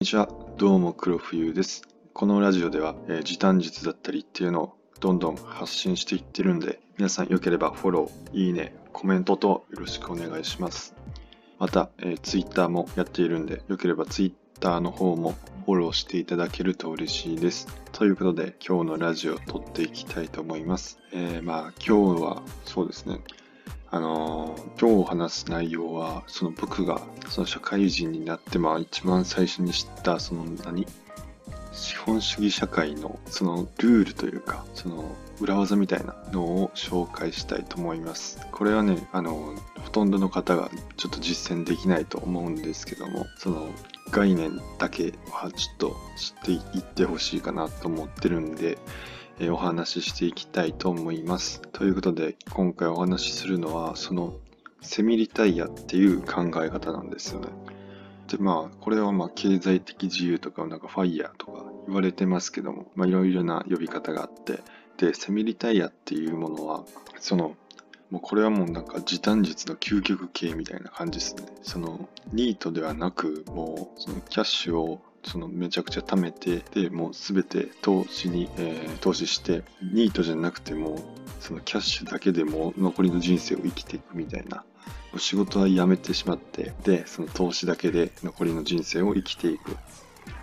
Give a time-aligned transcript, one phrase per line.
[0.00, 1.82] こんにちは、どうも黒冬です。
[2.14, 10.94] このラジオでは、えー時短術だったりっていうのをどんどん発信していってるんで、皆さんよければフォロー、いいね、コメントとよろしくお願いします。
[11.58, 15.34] また、えー、Twitter もやっているんで、よければ Twitter の方も
[15.66, 17.68] フォローしていただけると嬉しいです。
[17.92, 20.98] ということで、今日のラジオを撮っていきたいと思います。
[21.12, 23.20] えーまあ、今日はそうですね、
[23.92, 30.86] あの今日話す内容は、その僕がその社会人になって、まあ一番最初に知った、その何？
[31.72, 38.38] 資本主義社会のそのルールというか、その裏技みたいなのを紹介したいと思います。
[38.52, 43.68] これはね、あの、ほとんどの方がちょっと実践できないと思うんですけども、その
[44.10, 48.76] 概念だけはちょっと知っていってほしいかなと思ってるんで、
[49.48, 51.62] お話ししていきたいと思います。
[51.72, 54.34] ということで、今回お話しするのは、その
[54.82, 57.48] セミリタイヤっていう考え方なんですよね。
[58.28, 64.62] で、まあ、これはまあ、経済的自由とか、なんかファイヤーとか言われてますけども、まあ、いろいろな呼び方があって、
[64.98, 66.84] で、セミリタイヤっていうものは、
[67.18, 67.56] その、
[68.10, 71.44] もうこれはもうなんか時短術の究極系みたいな感じですね。
[71.62, 84.64] その、ニートではなく、もう、そのキャッシュをそのめちゃくちゃ貯めて、で、もうすべて投資に、えー投資して、ニートじゃなくても、そのキャッシュだけでも残りの人生を生きていくみたいな。
[85.18, 89.76] 仕事は辞めてしまって、で、その投資だけで残りの人生を生きていく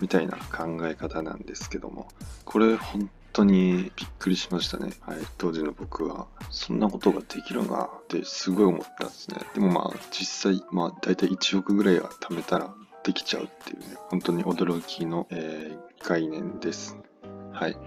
[0.00, 2.08] みたいな考え方なんですけども、
[2.44, 4.92] これ本当にびっくりしましたね。
[5.00, 9.38] はい、当時の僕は、そんなことができるなってすごい思ったんですね。
[9.54, 16.96] でもまあ、実際、まあ、大体1億ぐらいは貯めたらできちゃうっていうね、本当に驚きの、えー概念です。
[17.52, 17.72] はい。
[17.72, 17.82] 本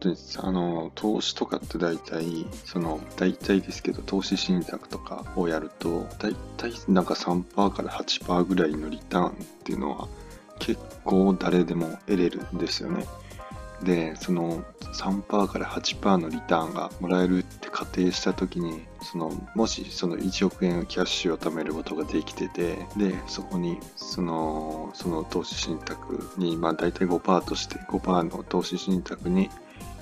[0.00, 10.08] 当にあの投資とかって大体その大体ですけど投資信託とかをやると大体なんか3%から8%ぐらいのリターンっていうのは
[10.58, 13.06] 結構誰でも得れるんですよね。
[13.82, 17.63] でその3%から8%のリターンがもらえるって
[17.94, 29.50] 定した時にそのもしその1億円キャッシュを貯めることができててでそこにそのその投資信託にまあ大体5%として5%の投資信託に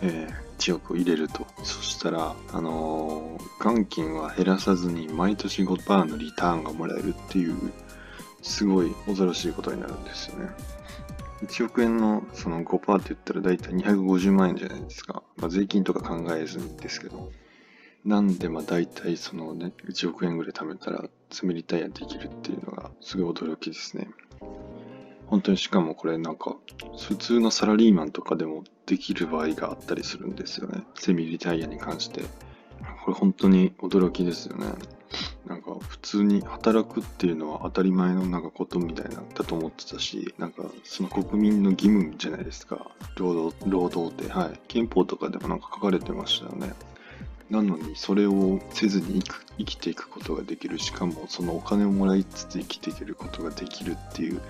[0.00, 1.44] えー1億を入れると。
[1.64, 7.56] そしたら、あのー元金は減らさずに毎年5%のリターンがもらえるっていう、
[8.42, 10.50] すごい恐ろしいことになるんですよね。
[11.44, 15.22] 1億円のその5%って言ったら大体250万円じゃないですか。
[15.36, 17.32] まあ、税金とか考えずにですけど。
[18.04, 24.08] なんでまあ大体そのね、1億円ぐらい貯めたら積みリタイアできるっていうのがすごい驚きですね。
[25.26, 26.56] 本当にしかもこれなんか
[26.98, 30.82] 普通のサラリーマンとかでもできる場合があったりするんですよね。
[30.94, 32.22] セミリタイアに関して。
[33.04, 34.66] これ本当に驚きですよね。
[35.46, 42.90] なんか普通に働くっていうのは当たり前のなんかことみたいなんだと思ってたし、なんかその国民の義務じゃないですか。
[43.16, 44.30] 労働、労働って。
[44.30, 44.60] はい。
[44.68, 46.72] 憲法とかでもなんか書かれてましたよね。
[47.52, 50.78] なのにそれをせずに生く生きていくことができる。
[50.78, 54.40] しかもそのお金をもらいつつ生きていけることができるっていう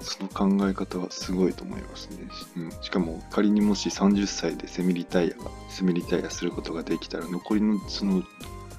[0.00, 2.18] その考え方はすごいと思いますね。
[2.58, 8.22] うん、しかも仮にもし30歳でセミリタイヤが、セミリタイヤすることができたら残りのその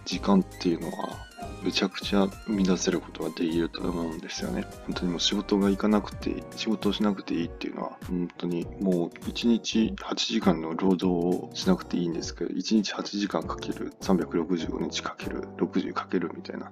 [0.06, 1.26] 時間っていうのは
[1.64, 4.66] めちゃくちゃ生み出せることができると思うんですよね。
[4.86, 16.72] 本当にもう仕事が行かなくて、仕事をしなくていいっていうのは本当にもう1日8時間の労働をしなくていいんですけど、1日8時間かける365日かける60かけるみたいな、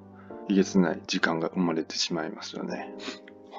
[0.49, 2.93] えげつない時間が生まれてしまいますよね。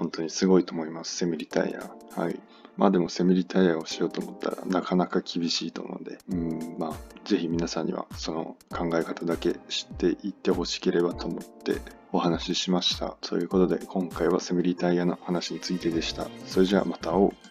[0.02, 1.88] 本当にすごいと思います、セミリタイヤ。
[2.16, 2.40] はい。
[2.76, 6.92] まあでもセミリタイヤをしようと思ったらなかなか厳しいと思うんで、うん、まあ
[7.24, 11.80] ぜひ皆さんにはその考え方だけ知っていってほしければと思って
[12.12, 13.16] お話ししました。
[13.20, 16.26] ということで今回はセミリタイヤの話についてでした。
[16.46, 17.34] それじゃあまた会おう。